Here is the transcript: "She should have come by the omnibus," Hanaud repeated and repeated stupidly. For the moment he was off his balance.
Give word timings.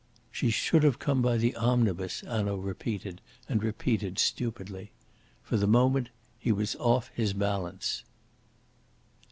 "She 0.31 0.49
should 0.49 0.81
have 0.81 0.97
come 0.97 1.21
by 1.21 1.37
the 1.37 1.55
omnibus," 1.55 2.21
Hanaud 2.21 2.55
repeated 2.57 3.21
and 3.47 3.61
repeated 3.61 4.17
stupidly. 4.17 4.89
For 5.43 5.57
the 5.57 5.67
moment 5.67 6.09
he 6.39 6.51
was 6.51 6.75
off 6.79 7.11
his 7.13 7.33
balance. 7.33 8.03